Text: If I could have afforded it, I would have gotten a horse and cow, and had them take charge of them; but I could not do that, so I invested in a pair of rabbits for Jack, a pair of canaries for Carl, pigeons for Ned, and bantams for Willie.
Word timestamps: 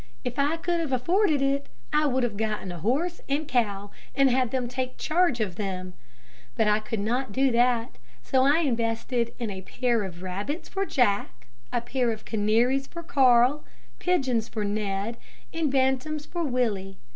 If 0.23 0.39
I 0.39 0.57
could 0.57 0.79
have 0.79 0.91
afforded 0.91 1.43
it, 1.43 1.69
I 1.93 2.07
would 2.07 2.23
have 2.23 2.35
gotten 2.35 2.71
a 2.71 2.79
horse 2.79 3.21
and 3.29 3.47
cow, 3.47 3.91
and 4.15 4.31
had 4.31 4.49
them 4.49 4.67
take 4.67 4.97
charge 4.97 5.39
of 5.39 5.57
them; 5.57 5.93
but 6.55 6.67
I 6.67 6.79
could 6.79 6.99
not 6.99 7.31
do 7.31 7.51
that, 7.51 7.99
so 8.23 8.43
I 8.43 8.61
invested 8.61 9.35
in 9.37 9.51
a 9.51 9.61
pair 9.61 10.01
of 10.03 10.23
rabbits 10.23 10.67
for 10.69 10.87
Jack, 10.87 11.45
a 11.71 11.81
pair 11.81 12.09
of 12.11 12.25
canaries 12.25 12.87
for 12.87 13.03
Carl, 13.03 13.63
pigeons 13.99 14.47
for 14.47 14.65
Ned, 14.65 15.17
and 15.53 15.71
bantams 15.71 16.25
for 16.25 16.43
Willie. 16.43 16.97